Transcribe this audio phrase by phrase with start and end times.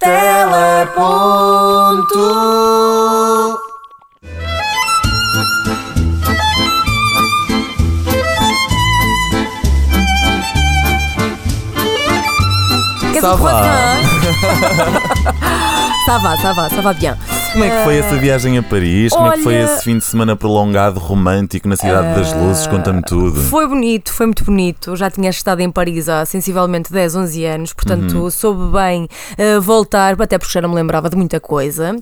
[0.00, 1.20] Teleponto.
[13.20, 13.62] Ça va.
[16.06, 17.16] Ça va, ça va, ça va bien.
[17.52, 19.12] Como é que foi essa viagem a Paris?
[19.12, 22.66] Como é que foi olha- esse fim de semana prolongado, romântico, na Cidade das Luzes?
[22.68, 23.40] Conta-me tudo.
[23.42, 24.94] Foi bonito, foi muito bonito.
[24.94, 28.30] Já tinha estado em Paris há sensivelmente 10, 11 anos, portanto Uhum.
[28.30, 31.96] soube bem eh, voltar, até porque já não me lembrava de muita coisa.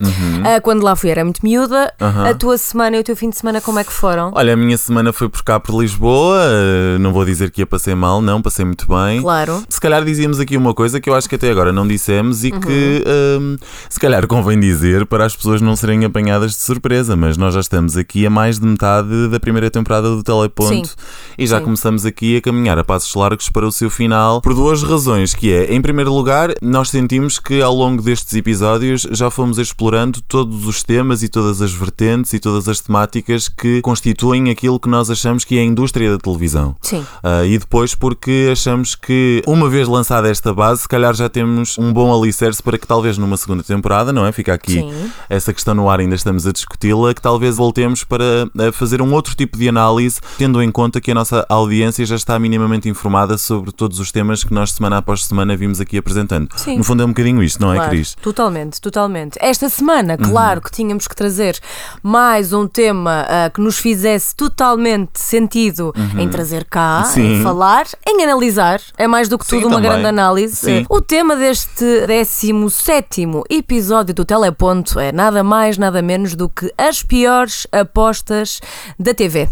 [0.45, 1.93] Ah, quando lá fui era muito miúda.
[2.01, 2.27] Uhum.
[2.27, 4.33] A tua semana e o teu fim de semana, como é que foram?
[4.35, 6.39] Olha, a minha semana foi por cá por Lisboa.
[6.43, 9.23] eh, Não vou dizer que ia passei mal, não, passei muito bem.
[9.23, 9.63] Claro.
[9.69, 12.51] Se calhar dizíamos aqui uma coisa que eu acho que até agora não dissemos e
[12.51, 13.05] que
[13.41, 13.57] hum,
[13.89, 17.61] se calhar convém dizer para as pessoas não serem apanhadas de surpresa, mas nós já
[17.61, 20.95] estamos aqui a mais de metade da primeira temporada do Teleponto Sim.
[21.39, 21.65] e já Sim.
[21.65, 25.53] começamos aqui a caminhar a passos largos para o seu final por duas razões, que
[25.53, 30.67] é, em primeiro lugar, nós sentimos que ao longo destes episódios já fomos explorando todos
[30.67, 35.09] os temas e todas as vertentes e todas as temáticas que constituem aquilo que nós
[35.11, 36.75] achamos que é a indústria da televisão.
[36.83, 37.07] Sim.
[37.23, 41.79] Ah, e depois porque achamos que, uma vez lançada esta base, se calhar já temos
[41.79, 44.33] um bom alicerce para que talvez numa segunda temporada, não é?
[44.33, 45.11] Fica aqui Sim.
[45.29, 48.25] Essa questão no ar, ainda estamos a discuti-la, que talvez voltemos para
[48.59, 52.17] ah, fazer um outro tipo de análise, tendo em conta que a nossa audiência já
[52.17, 56.49] está minimamente informada sobre todos os temas que nós, semana após semana, vimos aqui apresentando.
[56.57, 56.79] Sim.
[56.79, 58.15] No fundo é um bocadinho isto, não é, Claro, Cris?
[58.21, 59.39] Totalmente, totalmente.
[59.41, 60.31] Esta semana, Uhum.
[60.31, 61.59] claro que tínhamos que trazer
[62.03, 67.13] mais um tema ah, que nos fizesse totalmente sentido em trazer cá, Uhum.
[67.13, 67.33] Sim.
[67.41, 68.81] em falar, em analisar.
[68.97, 69.91] É mais do que Sim, tudo uma também.
[69.91, 70.57] grande análise.
[70.57, 70.87] Sim.
[70.89, 77.03] O tema deste 17 episódio do Teleponto é nada mais, nada menos do que as
[77.03, 78.61] piores apostas
[78.97, 79.49] da TV.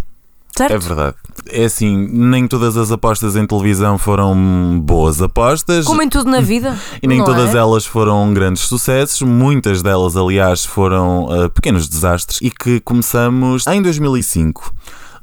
[0.56, 0.72] Certo?
[0.72, 1.16] É verdade.
[1.50, 5.84] É assim, nem todas as apostas em televisão foram boas apostas.
[5.84, 6.78] Como em tudo na vida.
[7.02, 7.58] E nem todas é?
[7.58, 13.82] elas foram grandes sucessos, muitas delas, aliás, foram ah, pequenos desastres e que começamos em
[13.82, 14.72] 2005.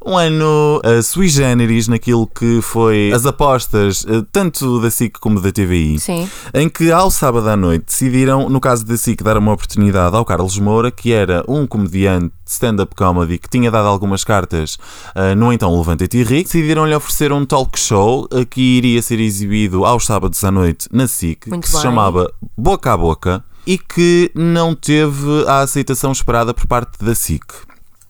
[0.05, 5.39] Um ano ah, sui generis naquilo que foi as apostas, ah, tanto da SIC como
[5.39, 6.29] da TVI, Sim.
[6.53, 10.25] em que ao sábado à noite decidiram, no caso da SIC, dar uma oportunidade ao
[10.25, 14.77] Carlos Moura, que era um comediante de stand-up comedy que tinha dado algumas cartas
[15.15, 19.19] ah, no então Levanta-te e Ri, decidiram-lhe oferecer um talk show ah, que iria ser
[19.19, 21.81] exibido aos sábados à noite na SIC, Muito que se bem.
[21.81, 27.45] chamava Boca a Boca e que não teve a aceitação esperada por parte da SIC.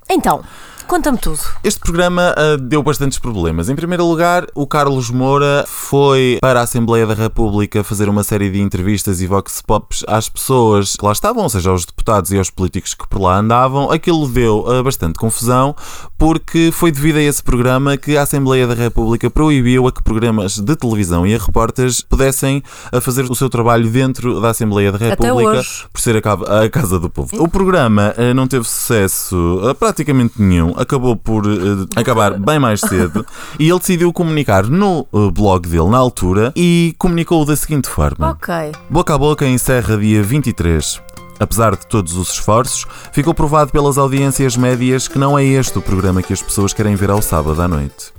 [0.10, 0.44] Então,
[0.88, 1.40] conta-me tudo.
[1.64, 3.70] Este programa ah, deu bastantes problemas.
[3.70, 8.50] Em primeiro lugar, o Carlos Moura foi para a Assembleia da República fazer uma série
[8.50, 12.38] de entrevistas e vox pops às pessoas que lá estavam, ou seja, aos deputados e
[12.38, 13.92] aos políticos que por lá andavam.
[13.92, 15.76] Aquilo deu ah, bastante confusão,
[16.18, 20.60] porque foi devido a esse programa que a Assembleia da República proibiu a que programas
[20.60, 24.98] de televisão e a repórteres pudessem ah, fazer o seu trabalho dentro da Assembleia da
[24.98, 27.42] República por ser a a Casa do Povo.
[27.42, 33.26] O programa não teve sucesso praticamente nenhum, acabou por eh, acabar bem mais cedo
[33.60, 38.32] e ele decidiu comunicar no eh, blog dele na altura e comunicou da seguinte forma:
[38.32, 38.54] Ok.
[38.90, 41.02] Boca a Boca encerra dia 23.
[41.40, 45.82] Apesar de todos os esforços, ficou provado pelas audiências médias que não é este o
[45.82, 48.14] programa que as pessoas querem ver ao sábado à noite.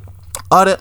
[0.50, 0.78] Ora,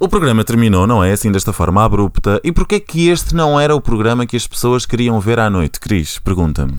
[0.00, 1.12] o programa terminou, não é?
[1.12, 2.40] Assim, desta forma abrupta.
[2.44, 5.80] E porquê que este não era o programa que as pessoas queriam ver à noite?
[5.80, 6.78] Cris, pergunta-me.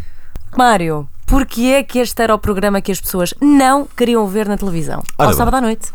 [0.58, 4.58] Mário, porquê é que este era o programa que as pessoas não queriam ver na
[4.58, 5.04] televisão?
[5.18, 5.38] Ora Ao bem.
[5.38, 5.92] sábado à noite.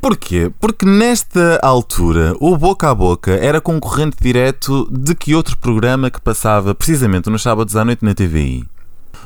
[0.00, 0.52] Porquê?
[0.60, 6.20] Porque nesta altura o Boca a Boca era concorrente direto de que outro programa que
[6.20, 8.68] passava precisamente nos sábados à noite na TVI?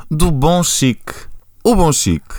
[0.09, 1.13] Do Bom Chique.
[1.65, 2.35] O Bom Chique.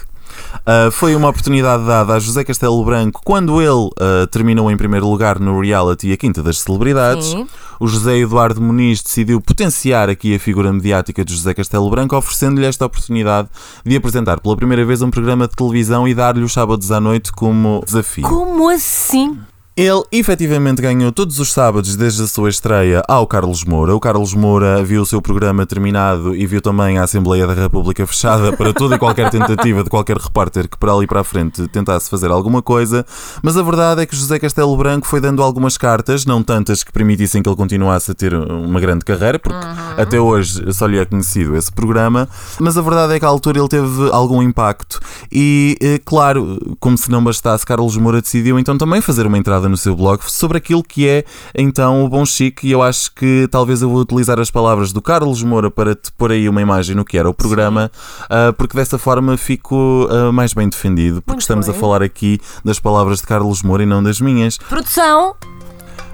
[0.65, 5.07] Ah, foi uma oportunidade dada a José Castelo Branco quando ele ah, terminou em primeiro
[5.07, 7.27] lugar no reality A Quinta das Celebridades.
[7.27, 7.47] Sim.
[7.79, 12.65] O José Eduardo Muniz decidiu potenciar aqui a figura mediática de José Castelo Branco, oferecendo-lhe
[12.65, 13.49] esta oportunidade
[13.85, 17.31] de apresentar pela primeira vez um programa de televisão e dar-lhe os sábados à noite
[17.33, 18.23] como desafio.
[18.23, 19.37] Como assim?
[19.75, 23.95] Ele efetivamente ganhou todos os sábados desde a sua estreia ao Carlos Moura.
[23.95, 28.05] O Carlos Moura viu o seu programa terminado e viu também a Assembleia da República
[28.05, 31.67] fechada para toda e qualquer tentativa de qualquer repórter que para ali para a frente
[31.69, 33.03] tentasse fazer alguma coisa.
[33.41, 36.91] Mas a verdade é que José Castelo Branco foi dando algumas cartas, não tantas que
[36.91, 39.57] permitissem que ele continuasse a ter uma grande carreira, porque
[39.97, 42.29] até hoje só lhe é conhecido esse programa.
[42.59, 44.99] Mas a verdade é que à altura ele teve algum impacto.
[45.31, 49.62] E, eh, claro, como se não bastasse, Carlos Moura decidiu então também fazer uma entrada
[49.69, 51.23] no seu blog sobre aquilo que é
[51.55, 52.67] então o Bom Chique.
[52.67, 56.11] E eu acho que talvez eu vou utilizar as palavras do Carlos Moura para te
[56.11, 57.91] pôr aí uma imagem no que era o programa,
[58.29, 61.81] ah, porque dessa forma fico ah, mais bem defendido, porque Muito estamos a bem.
[61.81, 64.57] falar aqui das palavras de Carlos Moura e não das minhas.
[64.57, 65.35] Produção?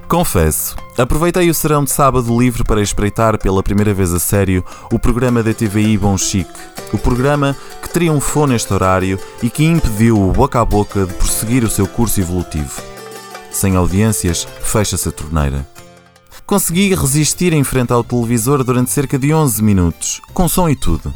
[0.10, 4.98] Confesso, aproveitei o serão de sábado livre para espreitar pela primeira vez a sério o
[4.98, 6.50] programa da TVI Bom Chique.
[6.92, 11.64] O programa que triunfou neste horário e que impediu o boca a boca de prosseguir
[11.64, 12.89] o seu curso evolutivo.
[13.52, 15.68] Sem audiências, fecha-se a torneira.
[16.46, 21.14] Consegui resistir em frente ao televisor durante cerca de 11 minutos, com som e tudo.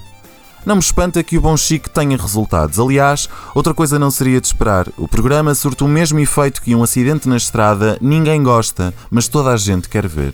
[0.65, 2.79] Não me espanta que o Bom Chique tenha resultados.
[2.79, 4.87] Aliás, outra coisa não seria de esperar.
[4.97, 9.49] O programa surte o mesmo efeito que um acidente na estrada, ninguém gosta, mas toda
[9.51, 10.33] a gente quer ver.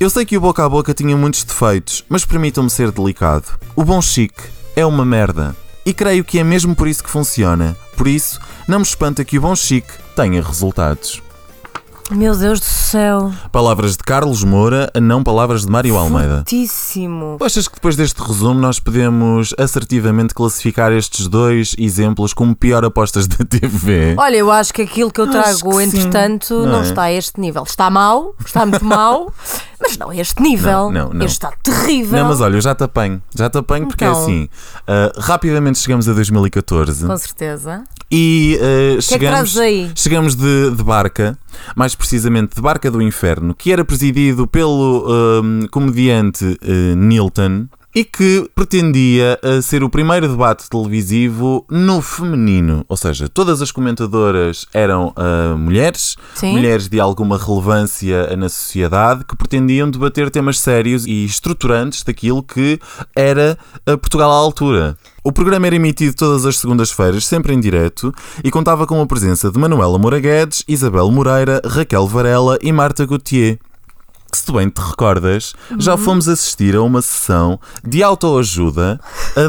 [0.00, 3.58] Eu sei que o Boca a Boca tinha muitos defeitos, mas permitam-me ser delicado.
[3.76, 4.42] O Bom Chique
[4.74, 5.56] é uma merda.
[5.88, 7.74] E creio que é mesmo por isso que funciona.
[7.96, 8.38] Por isso,
[8.68, 11.22] não me espanta que o Bom Chique tenha resultados.
[12.10, 13.30] Meu Deus do céu.
[13.52, 16.36] Palavras de Carlos Moura, não palavras de Mário Almeida.
[16.38, 17.36] Fortíssimo.
[17.38, 22.82] Tu achas que depois deste resumo nós podemos assertivamente classificar estes dois exemplos como pior
[22.82, 24.14] apostas da TV?
[24.16, 26.82] Olha, eu acho que aquilo que eu trago, que entretanto, não não é?
[26.84, 27.64] está a este nível.
[27.64, 29.30] Está mau, está muito mau,
[29.78, 30.90] mas não a este nível.
[30.90, 31.26] Não, não, não.
[31.26, 32.18] Este está terrível.
[32.20, 33.22] Não, mas olha, eu já te apanho.
[33.34, 34.22] Já te apanho porque é Então.
[34.22, 34.48] assim.
[34.86, 37.84] ah, rapidamente chegamos a 2014 Com certeza.
[38.10, 38.58] e
[38.96, 39.92] que chegamos, aí?
[39.94, 41.38] chegamos de, de barca,
[41.76, 47.68] mais precisamente de Barca do Inferno, que era presidido pelo ah, comediante ah, Nilton.
[47.98, 52.84] E que pretendia ah, ser o primeiro debate televisivo no feminino.
[52.88, 56.52] Ou seja, todas as comentadoras eram ah, mulheres, Sim.
[56.52, 62.78] mulheres de alguma relevância na sociedade que pretendiam debater temas sérios e estruturantes daquilo que
[63.16, 64.96] era a Portugal à altura.
[65.24, 68.14] O programa era emitido todas as segundas-feiras, sempre em direto,
[68.44, 73.04] e contava com a presença de Manuela Moura Guedes, Isabel Moreira, Raquel Varela e Marta
[73.04, 73.58] Gauthier.
[74.30, 79.00] Que se tu bem te recordas, já fomos assistir a uma sessão de autoajuda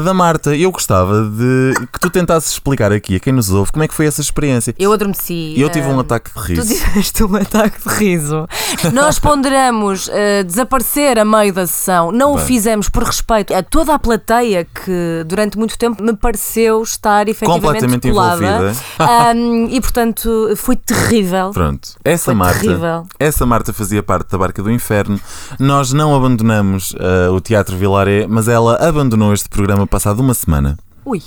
[0.04, 0.56] da Marta.
[0.56, 3.92] Eu gostava de que tu tentasses explicar aqui a quem nos ouve como é que
[3.94, 4.74] foi essa experiência.
[4.78, 5.54] Eu adormeci.
[5.56, 6.74] E eu tive um ah, ataque de Tu riso.
[6.74, 8.46] tiveste um ataque de riso.
[8.92, 12.10] Nós ponderamos ah, desaparecer a meio da sessão.
[12.10, 12.46] Não o Bem.
[12.46, 18.10] fizemos por respeito a toda a plateia que durante muito tempo me pareceu estar efetivamente
[18.10, 18.72] colada.
[18.98, 21.50] Ahm, e portanto foi terrível.
[21.52, 23.06] Pronto, essa Foi Marta, terrível.
[23.18, 25.20] essa Marta fazia parte da Barca do Inferno.
[25.58, 30.78] Nós não abandonamos ah, o Teatro Vilaré, mas ela abandonou este programa passado uma semana.
[31.04, 31.22] Ui.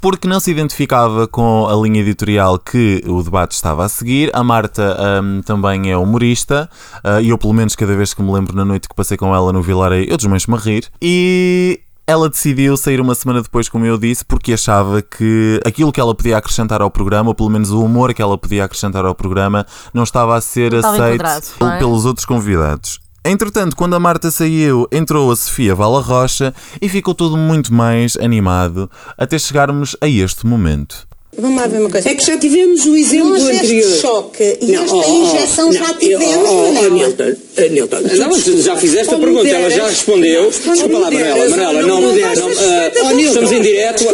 [0.00, 4.30] Porque não se identificava com a linha editorial que o debate estava a seguir.
[4.34, 6.68] A Marta ahm, também é humorista,
[7.04, 9.32] ah, e eu, pelo menos, cada vez que me lembro na noite que passei com
[9.34, 10.90] ela no Vilaré, eu desmancho-me a rir.
[11.00, 11.80] E
[12.12, 16.14] ela decidiu sair uma semana depois, como eu disse, porque achava que aquilo que ela
[16.14, 19.66] podia acrescentar ao programa, ou pelo menos o humor que ela podia acrescentar ao programa,
[19.92, 21.78] não estava a ser estava aceito é?
[21.78, 23.00] pelos outros convidados.
[23.24, 28.16] Entretanto, quando a Marta saiu, entrou a Sofia Vala Rocha e ficou tudo muito mais
[28.16, 31.06] animado até chegarmos a este momento.
[31.34, 32.10] Vamos lá ver uma coisa.
[32.10, 34.00] É que já tivemos o exemplo Nós este anterior.
[34.00, 36.90] choque e Não, esta oh, oh, injeção não, já tivemos, oh, oh, não?
[36.90, 40.50] Nilton, eh, Nilton, Não, já fizeste a pergunta, ela já respondeu.
[40.50, 44.04] Desculpa lá, Manuela, deras, Manuela, não, não, estamos em direto,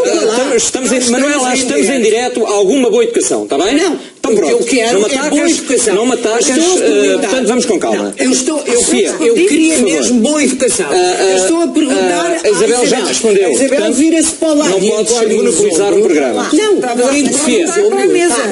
[0.54, 3.74] estamos, em, Manuela, estamos em direto a alguma boa educação, está bem?
[3.74, 3.98] Não,
[4.32, 4.80] então o que pronto.
[4.80, 5.94] eu quero não é boa educação.
[5.94, 6.12] não me
[6.52, 7.28] a ah, perguntar.
[7.28, 8.14] portanto vamos com calma.
[8.18, 10.86] Não, eu estou, eu, Sofia, eu queria mesmo boa educação.
[10.90, 12.26] Ah, ah, eu estou a perguntar.
[12.26, 14.70] ah, à a Isabel já respondeu, A Isabel vira-se para o lado.
[14.70, 16.48] não e podes monopolizar o programa.
[16.52, 16.80] Não,
[17.32, 17.66] Sofia.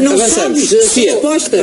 [0.03, 0.71] Não sabes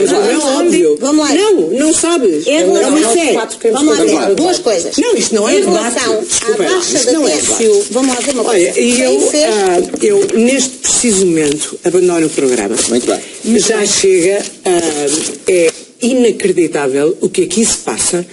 [0.07, 0.23] vamos lá.
[0.23, 0.97] Não é óbvio.
[0.99, 1.33] Vamos lá.
[1.35, 2.47] Não, não sabes.
[2.47, 3.71] Em É relação, uma fé.
[3.71, 4.97] vamos lá ver, duas coisas.
[4.97, 5.93] Não, isto não é Em debate.
[5.95, 8.69] relação Desculpa, à baixa da não é TSU, vamos lá ver uma coisa.
[8.69, 9.01] Olha, e
[9.45, 12.75] ah, eu, neste preciso momento, abandono o programa.
[12.89, 13.19] Muito bem.
[13.45, 15.71] Já chega, ah, é
[16.01, 18.25] inacreditável o que aqui se passa.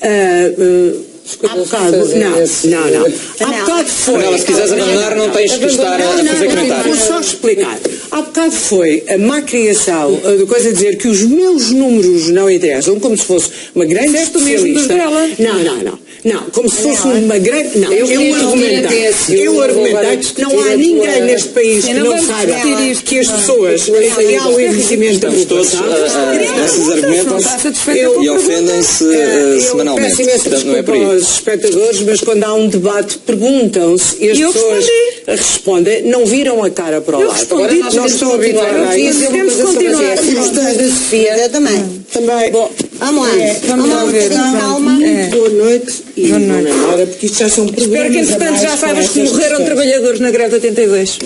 [0.00, 3.06] Ah, ah, Há bocado, não, não, não.
[3.40, 4.38] Há bocado foi.
[4.38, 6.98] Se quiseres abandonar, não tens que estar a Não, fazer comentários.
[6.98, 7.80] Vou só explicar.
[8.12, 12.48] Há bocado foi a má criação de coisa a dizer que os meus números não
[12.48, 14.94] interessam, como se fosse uma grande Disseste o mesmo dos especialista.
[14.94, 15.52] dela.
[15.52, 15.98] Não, não, não.
[16.24, 17.78] Não, como se fosse uma grande.
[17.78, 18.78] Não, Eu eu, argumentei.
[18.88, 22.04] dizer que Eu eu argumentei agora que não há ninguém tua- neste país que não
[22.04, 22.52] não saiba
[23.04, 23.36] que as Não.
[23.38, 23.88] pessoas.
[23.88, 23.96] Não.
[23.96, 25.86] Há o envelhecimento da Estamos população.
[25.86, 27.44] nossos argumentos
[27.86, 30.16] Não Eu- e ofendem-se Eh, eu semanalmente.
[30.16, 31.04] peço Portanto, não é por desculpa aí.
[31.16, 34.84] aos espectadores, mas quando há um debate perguntam-se e as E eu pessoas
[35.26, 37.46] respondem, não viram a cara para o Eu lado.
[37.50, 38.34] Agora nós não continuar.
[38.34, 39.20] habituada a Eu isso.
[39.20, 40.16] que continuar.
[40.16, 41.84] Da Sofia Eu também.
[42.12, 42.52] também.
[42.98, 43.38] Vamos lá.
[43.38, 44.92] é, Vamos lá lá um bocadinho, calma.
[44.92, 46.78] muito boa noite e Boa boa noite.
[46.92, 50.30] hora, porque isto já são Espero programas que, entretanto, já saibas que morreram trabalhadores na
[50.30, 51.18] greve de 82.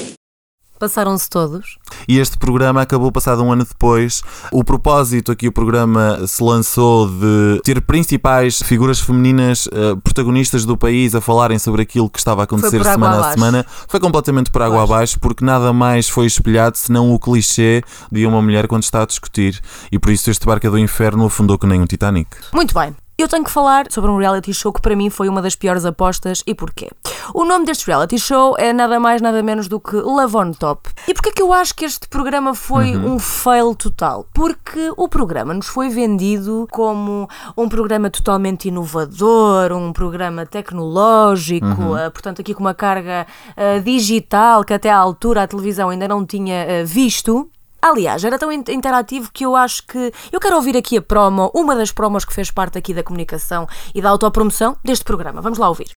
[0.80, 1.76] Passaram-se todos.
[2.08, 4.22] E este programa acabou passado um ano depois.
[4.50, 10.78] O propósito aqui, o programa se lançou de ter principais figuras femininas eh, protagonistas do
[10.78, 13.34] país a falarem sobre aquilo que estava a acontecer semana a abaixo.
[13.34, 13.66] semana.
[13.86, 14.90] Foi completamente por água Pois.
[14.90, 19.06] abaixo, porque nada mais foi espelhado senão o clichê de uma mulher quando está a
[19.06, 19.60] discutir.
[19.92, 22.30] E por isso este barco do inferno afundou que nem um Titanic.
[22.54, 22.96] Muito bem.
[23.20, 25.84] Eu tenho que falar sobre um reality show que para mim foi uma das piores
[25.84, 26.88] apostas e porquê.
[27.34, 30.88] O nome deste reality show é nada mais nada menos do que Love on Top.
[31.06, 34.26] E porquê que eu acho que este programa foi um fail total?
[34.32, 42.08] Porque o programa nos foi vendido como um programa totalmente inovador, um programa tecnológico, eh,
[42.08, 46.24] portanto aqui com uma carga eh, digital que até à altura a televisão ainda não
[46.24, 47.50] tinha eh, visto.
[47.82, 50.12] Aliás, era tão in- interativo que eu acho que.
[50.30, 53.66] Eu quero ouvir aqui a promo, uma das promos que fez parte aqui da comunicação
[53.94, 55.40] e da autopromoção deste programa.
[55.40, 55.88] Vamos lá ouvir.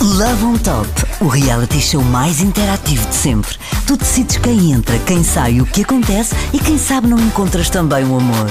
[0.00, 0.88] Love on Top,
[1.20, 3.56] o reality show mais interativo de sempre.
[3.86, 8.04] Tu decides quem entra, quem sai, o que acontece e quem sabe não encontras também
[8.04, 8.50] o amor.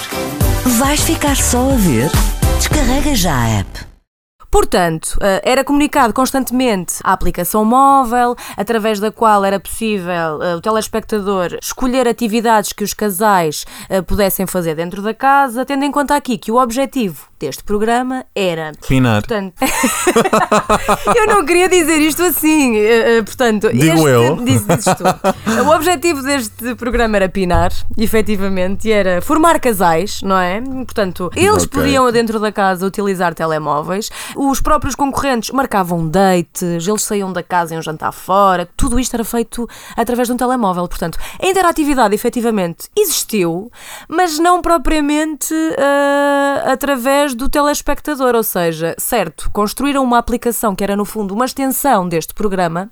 [0.80, 2.10] Vais ficar só a ver?
[2.58, 3.95] Descarrega já a app.
[4.56, 10.62] Portanto, eh, era comunicado constantemente a aplicação móvel, através da qual era possível eh, o
[10.62, 16.16] telespectador escolher atividades que os casais eh, pudessem fazer dentro da casa, tendo em conta
[16.16, 19.24] aqui que o objetivo deste programa era Pinar.
[19.24, 19.56] Portanto,
[21.14, 22.76] eu não queria dizer isto assim.
[23.26, 24.36] Portanto, Digo este, eu.
[24.46, 25.64] Dizes tu.
[25.66, 30.62] O objetivo deste programa era pinar, efetivamente, e era formar casais, não é?
[30.62, 31.68] Portanto, eles Ok.
[31.68, 34.10] podiam dentro da casa utilizar telemóveis,
[34.50, 39.14] os próprios concorrentes marcavam dates, eles saíam da casa em um jantar fora, tudo isto
[39.14, 40.88] era feito através de um telemóvel.
[40.88, 43.72] Portanto, a interatividade efetivamente existiu,
[44.08, 48.36] mas não propriamente eh, através do telespectador.
[48.36, 52.90] Ou seja, certo, construíram uma aplicação que era no fundo uma extensão deste programa,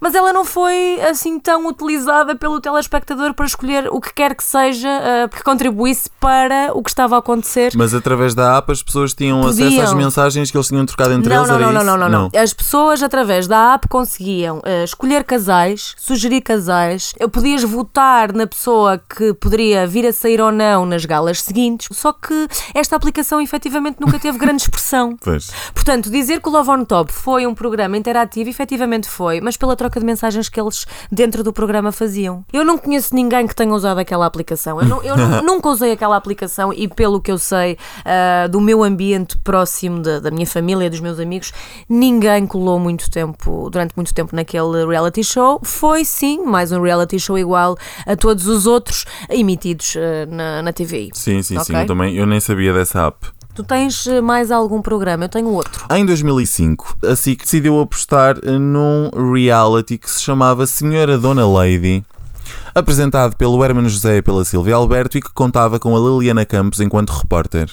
[0.00, 4.44] mas ela não foi assim tão utilizada pelo telespectador para escolher o que quer que
[4.44, 7.72] seja eh, que contribuísse para o que estava a acontecer.
[7.76, 9.96] Mas através da app as pessoas tinham acesso às Podiam.
[9.96, 11.48] mensagens que eles tinham trocado entre não, eles?
[11.50, 12.40] não, não, não, não, não, não.
[12.40, 18.98] As pessoas, através da app, conseguiam eh, escolher casais, sugerir casais, podias votar na pessoa
[18.98, 23.98] que poderia vir a sair ou não nas galas seguintes, só que esta aplicação efetivamente
[24.00, 25.16] nunca teve grande expressão.
[25.26, 25.50] Pois.
[25.74, 29.74] Portanto, dizer que o Love on Top foi um programa interativo, efetivamente foi, mas pela
[29.74, 32.44] troca de mensagens que eles dentro do programa faziam.
[32.52, 34.80] Eu não conheço ninguém que tenha usado aquela aplicação.
[34.80, 38.60] Eu, não- eu nu- nunca usei aquela aplicação e, pelo que eu sei ah, do
[38.60, 41.52] meu ambiente próximo, da, da minha família, dos meus amigos,
[41.88, 45.60] ninguém colou muito tempo, durante muito tempo naquele reality show.
[45.62, 50.72] Foi sim mais um reality show igual a todos os outros emitidos ah, na, na
[50.72, 51.10] TVI.
[51.12, 51.72] Sim, sim, sim.
[51.72, 51.82] Ok?
[51.82, 53.36] Eu também eu nem sabia dessa app.
[53.54, 55.24] Tu tens eh, mais algum programa?
[55.24, 55.86] Eu tenho outro.
[55.90, 62.04] Em 2005, a SIC decidiu apostar num reality que se chamava Senhora Dona Lady,
[62.74, 66.80] apresentado pelo Hermano José e pela Silvia Alberto e que contava com a Liliana Campos
[66.80, 67.70] enquanto repórter.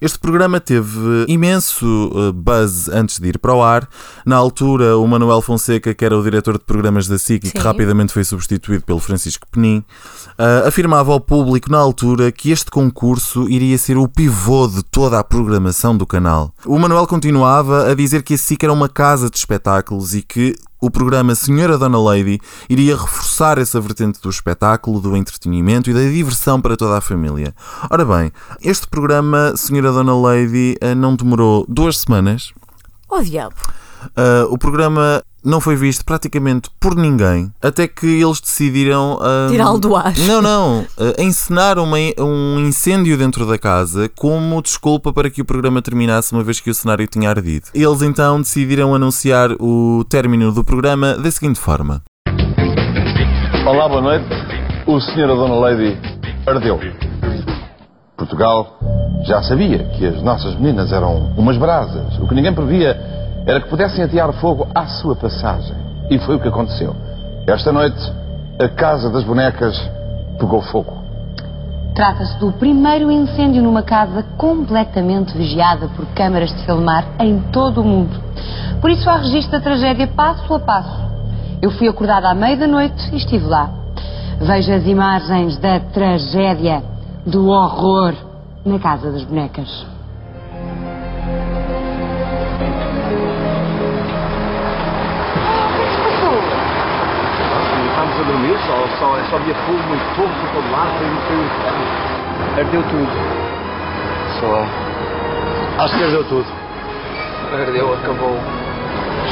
[0.00, 3.88] Este programa teve imenso eh, buzz antes de ir para o ar.
[4.26, 7.58] Na altura, o Manuel Fonseca, que era o diretor de programas da SIC e que
[7.58, 7.64] Sim.
[7.64, 9.84] rapidamente foi substituído pelo Francisco Penin,
[10.38, 15.18] eh, afirmava ao público na altura que este concurso iria ser o pivô de toda
[15.18, 16.52] a programação do canal.
[16.66, 20.54] O Manuel continuava a dizer que a SIC era uma casa de espetáculos e que
[20.84, 22.38] o programa Senhora Dona Lady
[22.68, 27.54] iria reforçar essa vertente do espetáculo, do entretenimento e da diversão para toda a família.
[27.90, 32.52] Ora bem, este programa Senhora Dona Lady eh, não demorou duas semanas.
[33.08, 33.54] Oh diabo!
[34.08, 39.18] Uh, o programa não foi visto praticamente por ninguém, até que eles decidiram.
[39.20, 40.12] uh, Tirá-lo do ar.
[40.18, 40.80] Não, não.
[40.80, 40.86] uh,
[41.20, 46.42] encenar uma- um incêndio dentro da casa como desculpa para que o programa terminasse, uma
[46.42, 47.66] vez que o cenário tinha ardido.
[47.74, 52.02] Eles então decidiram anunciar o término do programa da seguinte forma:
[53.66, 54.26] Olá, boa noite.
[54.86, 55.24] O Sr.
[55.30, 55.98] a Dona Lady
[56.46, 56.78] ardeu.
[58.16, 58.78] Portugal
[59.26, 62.18] já sabia que as nossas meninas eram umas brasas.
[62.20, 62.94] O que ninguém previa
[63.46, 65.76] era que pudessem atear fogo à sua passagem.
[66.10, 66.94] E foi o que aconteceu.
[67.46, 68.00] Esta noite,
[68.58, 69.78] a Casa das Bonecas
[70.38, 71.04] pegou fogo.
[71.94, 77.84] Trata-se do primeiro incêndio numa casa completamente vigiada por câmaras de filmar em todo o
[77.84, 78.20] mundo.
[78.80, 81.04] Por isso há registro da tragédia passo a passo.
[81.62, 83.70] Eu fui acordada à meia da noite e estive lá.
[84.40, 86.82] Veja as imagens da tragédia,
[87.24, 88.12] do horror
[88.64, 89.93] na Casa das Bonecas.
[98.66, 101.84] Só, só, só havia fogo, muito fogo por todo lado, foi, foi um inferno.
[102.58, 103.12] Ardeu tudo.
[104.40, 105.84] Só.
[105.84, 106.46] Acho que ardeu tudo.
[107.52, 108.38] Ardeu, acabou.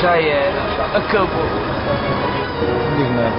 [0.00, 1.46] Já era, já acabou.
[2.62, 3.32] Não digo nada.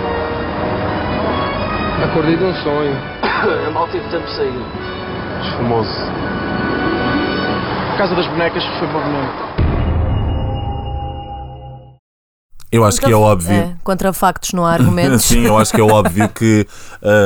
[2.06, 2.98] Acordei de um sonho.
[3.66, 4.66] Eu mal tive tempo de sair.
[5.42, 6.12] Esfumoso.
[7.94, 9.63] A Casa das Bonecas foi para veneno.
[12.74, 13.52] Eu acho que é óbvio.
[13.52, 15.26] É, contra factos não há argumentos.
[15.26, 16.66] Sim, eu acho que é óbvio que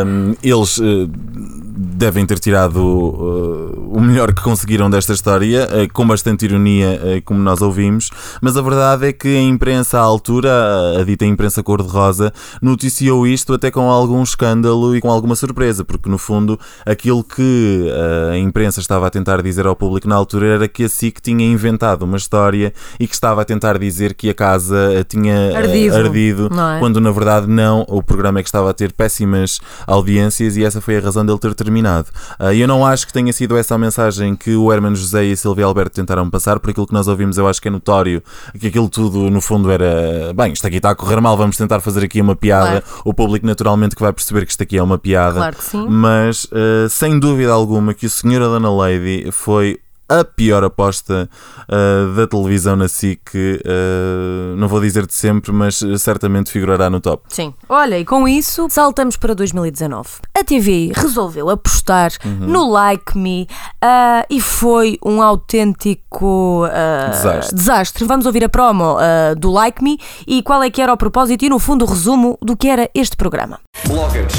[0.06, 6.06] hum, eles uh, devem ter tirado uh, o melhor que conseguiram desta história, uh, com
[6.06, 8.10] bastante ironia, como nós ouvimos,
[8.42, 13.26] mas a verdade é que a imprensa à altura, a, a dita imprensa cor-de-rosa, noticiou
[13.26, 17.90] isto até com algum escândalo e com alguma surpresa, porque no fundo aquilo que
[18.34, 21.46] a imprensa estava a tentar dizer ao público na altura era que a SIC tinha
[21.46, 26.50] inventado uma história e que estava a tentar dizer que a casa tinha Ardido, ardido
[26.50, 26.80] não é?
[26.80, 30.82] quando na verdade não, o programa é que estava a ter péssimas audiências e essa
[30.82, 32.08] foi a razão dele ter terminado.
[32.40, 35.32] Ah, eu não acho que tenha sido essa a mensagem que o Hermano José e
[35.34, 38.22] a Silvia Alberto tentaram passar, por aquilo que nós ouvimos, eu acho que é notório
[38.60, 41.80] que aquilo tudo no fundo era bem, isto aqui está a correr mal, vamos tentar
[41.80, 42.82] fazer aqui uma piada.
[42.82, 43.02] Claro.
[43.06, 45.36] O público naturalmente que vai perceber que isto aqui é uma piada.
[45.36, 45.86] Claro que sim.
[45.88, 49.80] Mas ah, sem dúvida alguma que o Senhor Dona Lady foi
[50.10, 51.30] a pior aposta
[51.64, 57.00] uh, da televisão na SIC, uh, não vou dizer de sempre, mas certamente figurará no
[57.00, 57.24] top.
[57.28, 57.54] Sim.
[57.68, 60.10] Olha, e com isso saltamos para 2019.
[60.38, 63.48] A TV resolveu apostar no Like Me
[63.84, 67.56] uh, e foi um autêntico uh, Desastre.
[67.56, 68.06] desastre.
[68.06, 71.46] Vamos ouvir a promo uh, do Like Me e qual é que era o propósito
[71.46, 73.60] e no fundo o resumo do que era este programa.
[73.88, 74.34] Bloggers,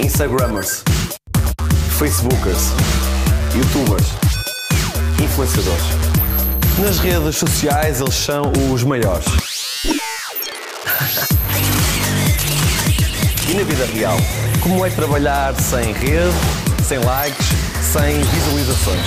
[0.00, 0.82] Instagrammers,
[1.98, 2.72] Facebookers,
[3.54, 4.27] Youtubers,
[5.38, 5.84] influenciadores.
[6.80, 9.26] Nas redes sociais eles são os maiores.
[13.48, 14.16] E na vida real,
[14.60, 16.34] como é trabalhar sem rede,
[16.84, 17.46] sem likes,
[17.80, 19.06] sem visualizações?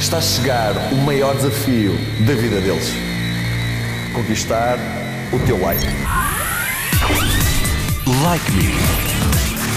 [0.00, 1.92] Está a chegar o maior desafio
[2.26, 2.92] da vida deles.
[4.14, 4.78] Conquistar
[5.32, 5.86] o teu like.
[8.22, 8.72] Like Me.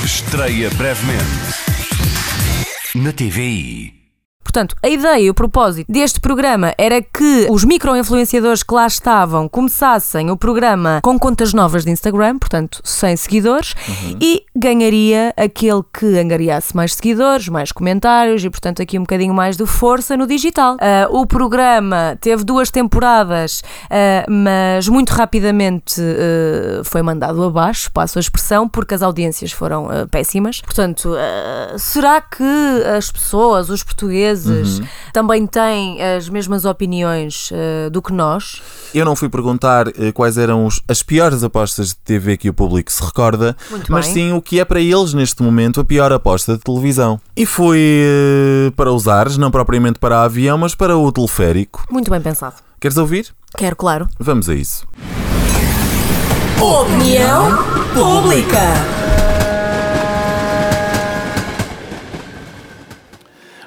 [0.05, 1.23] Estreia brevemente.
[2.95, 3.98] Na TVI.
[4.49, 9.47] Portanto, a ideia e o propósito deste programa era que os micro-influenciadores que lá estavam
[9.47, 13.75] começassem o programa com contas novas de Instagram, portanto, sem seguidores,
[14.19, 19.55] e ganharia aquele que angariasse mais seguidores, mais comentários e, portanto, aqui um bocadinho mais
[19.55, 20.77] de força no digital.
[20.81, 28.17] Ah, o programa teve duas temporadas, ah, mas muito rapidamente ah, foi mandado abaixo, passo
[28.17, 30.61] a expressão, porque as audiências foram péssimas.
[30.61, 31.13] Portanto,
[31.77, 32.43] será que
[32.97, 34.38] as pessoas, os portugueses,
[35.13, 38.61] também têm as mesmas opiniões ah, do que nós?
[38.93, 42.53] Eu não fui perguntar eh, quais eram os- as piores apostas de TV que o
[42.53, 44.13] público se recorda, Muito mas bem.
[44.13, 47.19] sim o que é para eles neste momento a pior aposta de televisão.
[47.35, 51.85] E foi eh, para os ares, não propriamente para avião, mas para o teleférico.
[51.91, 52.55] Muito bem pensado.
[52.79, 53.27] Queres ouvir?
[53.57, 54.07] Quero, claro.
[54.19, 54.85] Vamos a isso.
[56.61, 57.57] Opinião
[57.93, 58.59] pública.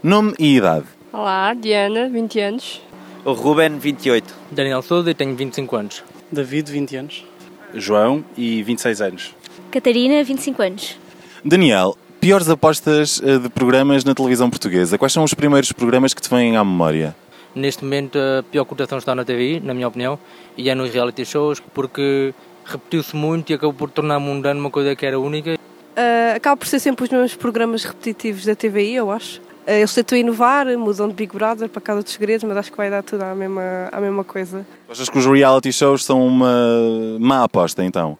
[0.02, 0.84] Nome e idade.
[1.12, 2.82] Olá, Diana, 20 anos.
[3.24, 4.34] O Ruben, 28.
[4.50, 6.02] Daniel Souza e tenho 25 anos.
[6.32, 7.24] David, 20 anos.
[7.72, 9.34] João e 26 anos.
[9.70, 10.98] Catarina, 25 anos.
[11.44, 14.98] Daniel, piores apostas eh, de programas na televisão portuguesa.
[14.98, 17.14] Quais são os primeiros programas que te vêm à memória?
[17.54, 20.18] Neste momento a pior cotação está na TVI, na minha opinião,
[20.56, 22.34] e é nos reality shows, porque
[22.64, 25.54] repetiu-se muito e acabou por tornar mundano uma coisa que era única.
[25.54, 29.40] Uh, acaba por ser sempre os mesmos programas repetitivos da TVI, eu acho.
[29.66, 32.76] Uh, eles tentam inovar, mudam de Big Brother para Casa dos Segredos, mas acho que
[32.76, 34.66] vai dar tudo à mesma, à mesma coisa.
[34.90, 38.18] Achas que os reality shows são uma má aposta, então?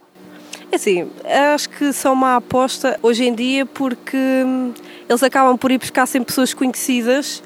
[0.70, 1.10] É assim,
[1.54, 4.72] acho que são uma aposta hoje em dia porque hum,
[5.06, 7.42] eles acabam por ir buscar sempre pessoas conhecidas.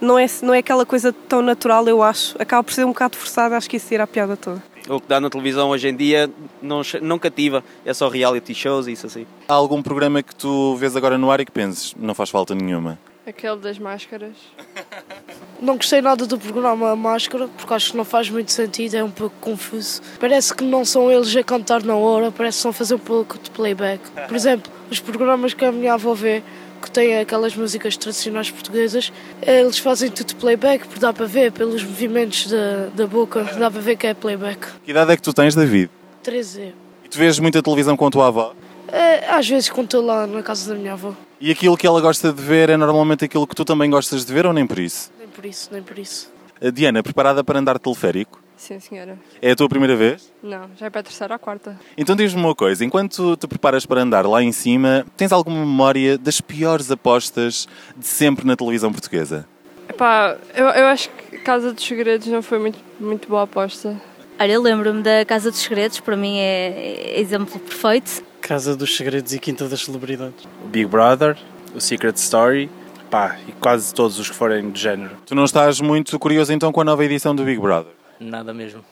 [0.00, 2.40] Não é, não é aquela coisa tão natural, eu acho.
[2.40, 4.62] Acaba por ser um bocado forçado, acho que isso tira a piada toda.
[4.88, 6.30] O que dá na televisão hoje em dia
[6.62, 9.26] não, não cativa, é só reality shows e isso assim.
[9.46, 12.54] Há algum programa que tu vês agora no ar e que penses, não faz falta
[12.54, 12.98] nenhuma?
[13.26, 14.36] Aquele das máscaras.
[15.60, 19.10] Não gostei nada do programa Máscara, porque acho que não faz muito sentido, é um
[19.10, 20.00] pouco confuso.
[20.18, 22.98] Parece que não são eles a cantar na hora, parece que estão a fazer um
[22.98, 24.00] pouco de playback.
[24.26, 26.42] Por exemplo, os programas que a minha avó vê,
[26.80, 31.84] que têm aquelas músicas tradicionais portuguesas, eles fazem tudo playback, porque dá para ver pelos
[31.84, 34.66] movimentos da, da boca, dá para ver que é playback.
[34.82, 35.90] Que idade é que tu tens, David?
[36.22, 36.72] 13.
[37.04, 38.54] E tu vês muita televisão com a tua avó?
[38.88, 42.02] É, às vezes quando estou lá na casa da minha avó, E aquilo que ela
[42.02, 44.78] gosta de ver é normalmente aquilo que tu também gostas de ver ou nem por
[44.78, 45.10] isso?
[45.18, 46.30] nem por isso, nem por isso.
[46.62, 48.38] A Diana, preparada para andar teleférico?
[48.58, 49.18] Sim, senhora.
[49.40, 50.30] É a tua primeira vez?
[50.42, 51.80] Não, já é para a terceira ou a quarta.
[51.96, 56.18] Então diz-me uma coisa, enquanto te preparas para andar lá em cima, tens alguma memória
[56.18, 59.48] das piores apostas de sempre na televisão portuguesa?
[59.88, 63.98] Epá, eu, eu acho que Casa dos Segredos não foi muito, muito boa aposta.
[64.38, 68.22] Olha, eu lembro-me da Casa dos Segredos, para mim é, é exemplo perfeito.
[68.40, 70.44] Casa dos Segredos e Quinta das Celebridades.
[70.64, 71.36] O Big Brother,
[71.74, 72.70] o Secret Story,
[73.10, 75.16] pá, e quase todos os que forem de género.
[75.26, 77.92] Tu não estás muito curioso então com a nova edição do Big Brother?
[78.18, 78.84] Nada mesmo.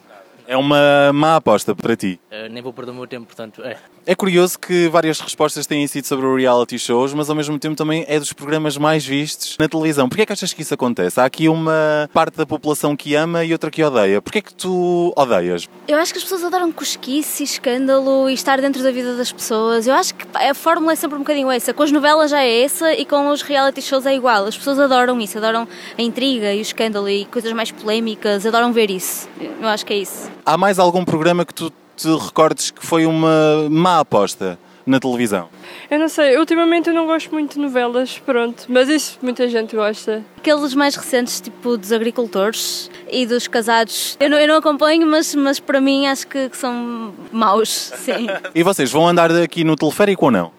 [0.48, 2.18] É uma má aposta para ti.
[2.30, 3.76] Eh, nem vou perder o meu tempo, portanto, é.
[4.06, 7.76] É curioso que várias respostas têm sido sobre o reality shows, mas ao mesmo tempo
[7.76, 10.08] também é dos programas mais vistos na televisão.
[10.08, 11.20] Porquê é que achas que isso acontece?
[11.20, 14.22] Há aqui uma parte da população que ama e outra que odeia.
[14.22, 15.68] Porquê é que tu odeias?
[15.86, 19.86] Eu acho que as pessoas adoram cosquice, escândalo e estar dentro da vida das pessoas.
[19.86, 21.74] Eu acho que a fórmula é sempre um bocadinho essa.
[21.74, 24.46] Com as novelas já é essa e com os reality shows é igual.
[24.46, 28.72] As pessoas adoram isso, adoram a intriga e o escândalo e coisas mais polémicas, adoram
[28.72, 29.28] ver isso.
[29.38, 30.37] Eu acho que é isso.
[30.48, 35.50] Há mais algum programa que tu te recordes que foi uma má aposta na televisão?
[35.90, 39.76] Eu não sei, ultimamente eu não gosto muito de novelas, pronto, mas isso muita gente
[39.76, 40.24] gosta.
[40.38, 45.34] Aqueles mais recentes, tipo dos agricultores e dos casados, eu não, eu não acompanho, mas,
[45.34, 48.26] mas para mim acho que, que são maus, sim.
[48.54, 50.50] E vocês vão andar aqui no teleférico ou não?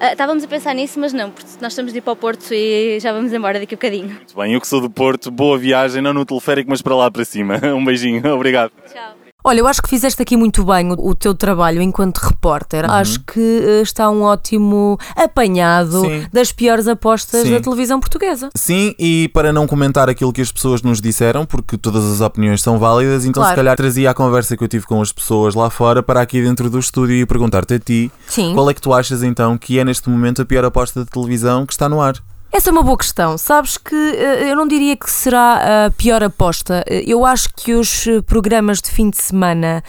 [0.00, 2.50] Ah, estávamos a pensar nisso, mas não, porque nós estamos de ir para o Porto
[2.50, 4.08] e já vamos embora daqui a bocadinho.
[4.08, 7.10] Muito bem, eu que sou do Porto, boa viagem, não no teleférico, mas para lá
[7.10, 7.60] para cima.
[7.76, 8.72] Um beijinho, obrigado.
[8.90, 9.23] Tchau.
[9.46, 12.86] Olha, eu acho que fizeste aqui muito bem o, o teu trabalho enquanto repórter.
[12.86, 12.92] Uhum.
[12.92, 16.26] Acho que eh, está um ótimo apanhado Sim.
[16.32, 17.50] das piores apostas Sim.
[17.52, 18.48] da televisão portuguesa.
[18.56, 22.62] Sim, e para não comentar aquilo que as pessoas nos disseram, porque todas as opiniões
[22.62, 23.50] são válidas, então Claro.
[23.54, 26.40] se calhar trazia a conversa que eu tive com as pessoas lá fora para aqui
[26.40, 28.54] dentro do estúdio e perguntar-te a ti Sim.
[28.54, 31.66] qual é que tu achas então que é neste momento a pior aposta de televisão
[31.66, 32.14] que está no ar.
[32.56, 33.36] Essa é uma boa questão.
[33.36, 36.84] Sabes que eh, eu não diria que será a pior aposta.
[36.86, 39.82] Eh, Eu acho que os eh, programas de fim de semana,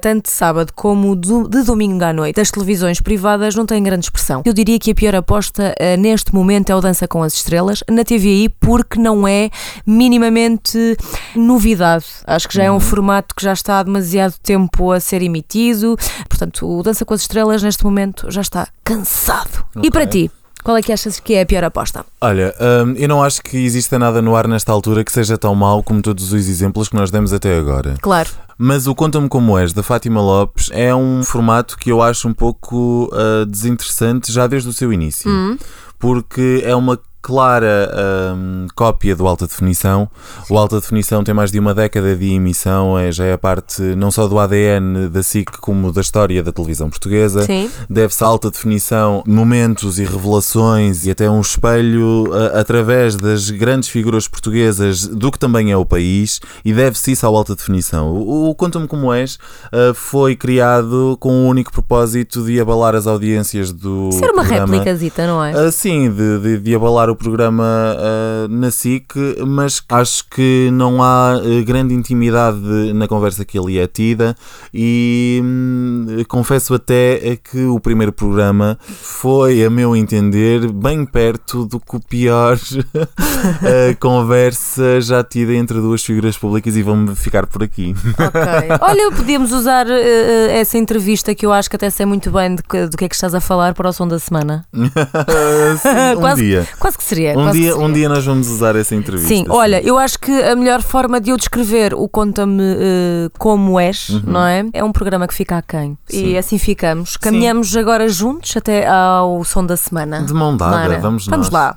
[0.00, 4.40] tanto de sábado como de domingo à noite, das televisões privadas, não têm grande expressão.
[4.46, 8.02] Eu diria que a pior aposta neste momento é o Dança com as Estrelas, na
[8.02, 9.50] TVI, porque não é
[9.86, 10.96] minimamente
[11.34, 12.06] novidade.
[12.26, 15.98] Acho que já é um formato que já está há demasiado tempo a ser emitido.
[16.30, 19.66] Portanto, o Dança com as Estrelas neste momento já está cansado.
[19.76, 19.90] E Ok.
[19.90, 20.30] para ti?
[20.66, 22.04] Qual é que achas que é a pior aposta?
[22.20, 25.54] Olha, hum, eu não acho que exista nada no ar nesta altura que seja tão
[25.54, 27.94] mau como todos os exemplos que nós demos até agora.
[28.02, 28.30] Claro.
[28.58, 32.34] Mas o Conta-me Como És, da Fátima Lopes, é um formato que eu acho um
[32.34, 35.30] pouco ah, desinteressante já desde o seu início.
[35.30, 35.56] Hum.
[36.00, 36.98] Porque é uma
[37.30, 37.90] clara
[38.36, 40.08] hum, cópia do Alta Definição.
[40.48, 44.12] O Alta Definição tem mais de uma década de emissão, é, já é parte não
[44.12, 47.42] só do ADN da SIC como da história da televisão portuguesa.
[47.42, 47.68] Sim.
[47.90, 53.88] Deve-se à alta definição momentos e revelações e até um espelho a- através das grandes
[53.88, 58.12] figuras portuguesas do que também é o país e deve-se isso à alta definição.
[58.12, 59.36] O, o Conta-me Como És
[59.72, 64.66] ah, foi criado com o único propósito de abalar as audiências do Ser uma programa.
[64.72, 65.52] réplicazita, não é?
[65.52, 67.64] Ah, sim, de, de, de abalar o programa
[67.98, 69.14] ah, na SIC,
[69.46, 72.58] mas acho que não há eh, grande intimidade
[72.94, 74.36] na conversa que ali é tida
[74.72, 81.64] e hum, confesso até é que o primeiro programa foi, a meu entender, bem perto
[81.66, 82.58] do que o pior
[84.00, 87.94] conversa já tida entre duas figuras públicas e vamos ficar por aqui.
[88.80, 92.54] Olha, podíamos usar eh, eh, essa entrevista que eu acho que até sei muito bem
[92.54, 94.64] de que- do que é que estás a falar para o som da semana.
[94.72, 96.66] Sim, um Quase- dia.
[96.78, 97.86] quase que seria, Um dia, seria.
[97.86, 99.28] um dia nós vamos usar essa entrevista.
[99.28, 103.78] Sim, olha, eu acho que a melhor forma de eu descrever o Conta-me eh, Como
[103.80, 104.22] És, Uhum.
[104.26, 104.64] não é?
[104.72, 105.96] É um programa que fica aquém.
[106.08, 106.26] Sim.
[106.26, 107.16] E assim ficamos.
[107.16, 110.22] Caminhamos agora juntos até ao som da semana.
[110.22, 110.98] De mão dada, era?
[110.98, 111.76] vamos Vamos lá.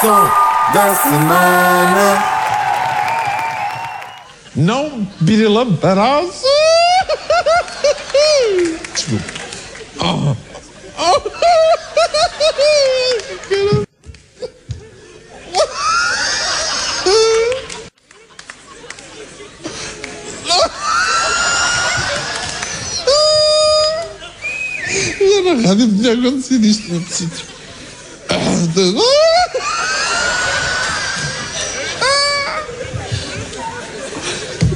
[0.00, 0.30] Som
[0.74, 2.32] da semana.
[4.54, 6.42] Não pirilamparás.
[8.94, 9.24] Desculpa.
[10.04, 10.51] Oh.
[11.02, 11.32] Caramba.
[25.20, 27.42] Já na rádio tinha acontecido isto, preciso.
[28.28, 28.66] Ah,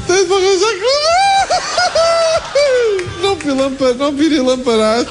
[0.07, 0.97] Tens de arranjar com...
[3.23, 5.05] Não pirilamparar.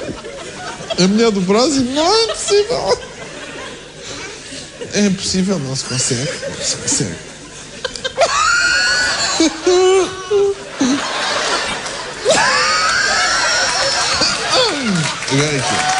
[0.98, 2.98] A mulher do próximo não é impossível.
[4.94, 6.30] É impossível, não se consegue.
[6.48, 7.16] Não se consegue.
[15.32, 15.96] Agora aqui.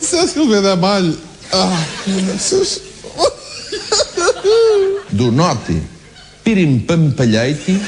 [0.00, 1.16] Se a Silvia da Malho.
[1.16, 1.33] Ah, meu Deus.
[5.10, 5.80] Do norte,
[6.42, 7.80] pirimpampalheite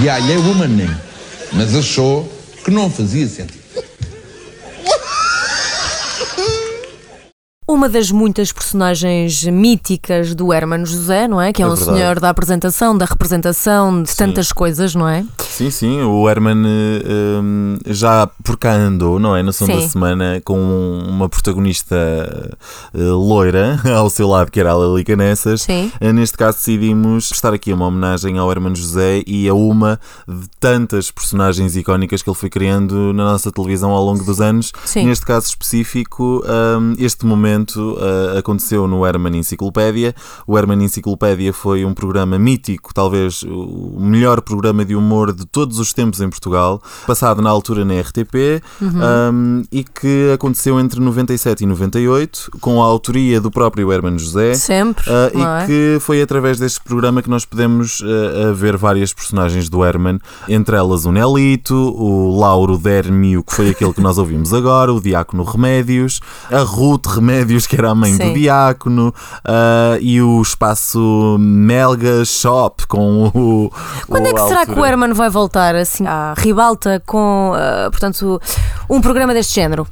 [0.00, 0.88] de alheio mané,
[1.52, 2.30] mas achou
[2.64, 3.63] que não fazia sentido.
[7.74, 11.52] Uma das muitas personagens míticas do Hermano José, não é?
[11.52, 11.98] Que é, É um verdade.
[11.98, 15.24] senhor da apresentação, da representação, de tantas coisas, não é?
[15.48, 19.42] Sim, sim, o Herman hum, já por cá andou, não é?
[19.42, 19.88] Na Som da Sim.
[19.88, 20.58] Semana, com
[21.08, 21.94] uma protagonista
[22.92, 25.62] eh, loira ao seu lado, que era a Lali Canessas.
[25.62, 25.90] Sim.
[26.00, 30.48] Eh, Neste caso decidimos prestar aqui uma homenagem ao Hermano José e a uma de
[30.58, 34.72] tantas personagens icónicas que ele foi criando na nossa televisão ao longo dos anos.
[34.84, 35.06] Sim.
[35.06, 40.14] Neste caso específico, hum, este momento uh, aconteceu no Herman Enciclopédia.
[40.46, 45.78] O Herman Enciclopédia foi um programa mítico, talvez o melhor programa de humor de todos
[45.78, 48.90] os tempos em Portugal, passado na altura na RTP Uhum.
[49.32, 54.54] um, e que aconteceu entre 97 e 98, com a autoria do próprio Herman José.
[54.54, 55.64] Sempre, Uh, não é?
[55.64, 60.18] e que foi através deste programa que nós podemos uh, ver várias personagens do Herman,
[60.48, 65.00] entre elas o Nelito, o Lauro Dermio, que foi aquele que nós ouvimos agora, o
[65.00, 68.28] Diácono Remédios, a Ruth Remédios, que era a mãe Sim.
[68.28, 69.14] do Diácono,
[69.44, 73.72] uh, e o espaço Melga Shop com o.
[74.08, 78.40] Quando é que será que o Herman vai voltar assim à ribalta com, ah, portanto,
[78.88, 79.86] um programa deste género?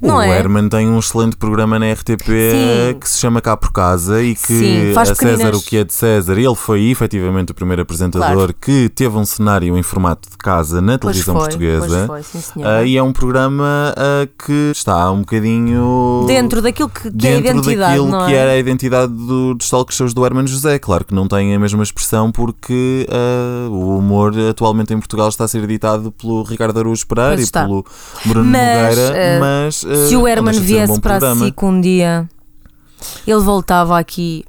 [0.00, 0.38] Não o é?
[0.38, 2.98] Herman tem um excelente programa na RTP Sim.
[3.00, 5.84] que se chama Cá por Casa e que Sim, a César pequeninas- o que é
[5.84, 8.54] de César, ele foi efetivamente o primeiro apresentador Claro.
[8.60, 12.04] que teve um cenário em formato de casa na Pois televisão foi, portuguesa.
[12.06, 12.62] pois foi, sim.
[12.64, 17.36] Ah, e é um programa ah, que está um bocadinho Dentro daquilo que, que é
[17.36, 18.36] a dentro identidade, daquilo não que é?
[18.36, 20.78] era a identidade do, dos talk shows do Hermano José.
[20.78, 25.44] Claro que não tem a mesma expressão porque ah, o humor atualmente em Portugal está
[25.44, 27.84] a ser editado pelo Ricardo Araújo Pereira Pois e pelo
[28.26, 31.34] Bruno Mas, Nogueira, eh, mas se ah, o Herman um viesse bom para.
[31.34, 32.28] SIC um dia,
[33.26, 34.44] ele voltava aqui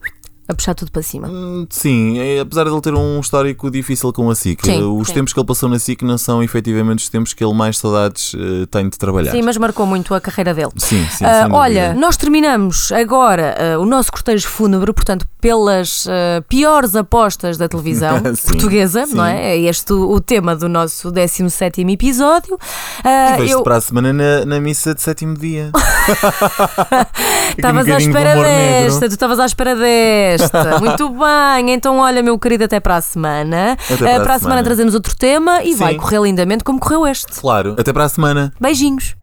[0.48, 1.28] a puxar tudo para cima.
[1.70, 5.14] Sim, é, apesar de ele ter um histórico difícil com a SIC, Sim, os sim.
[5.16, 8.34] tempos que ele passou na SIC não são efetivamente os tempos que ele mais saudades
[8.36, 9.32] eh, tem de trabalhar.
[9.32, 10.72] Sim, mas marcou muito a carreira dele.
[10.78, 11.56] Sim, sim, Ah, sem dúvida.
[11.58, 17.68] olha, nós terminamos agora ah, o nosso cortejo fúnebre, portanto, pelas ah, piores apostas da
[17.68, 19.56] televisão Sim, portuguesa, não é?
[19.56, 22.58] É este o, tema do nosso 17 episódio.
[23.04, 25.72] Ah, E vejo-te eu para a semana na, na missa de sétimo dia.
[27.58, 30.35] estavas à espera desta, tu estavas à espera desta.
[30.80, 33.74] Muito bem, então olha, meu querido, até para a semana.
[33.74, 34.64] Até Ah, para a para a semana semana.
[34.64, 36.00] trazemos outro tema e vai Sim.
[36.00, 37.40] correr lindamente como correu este.
[37.40, 37.76] Claro.
[37.78, 38.54] Até para a semana.
[38.60, 39.16] Beijinhos.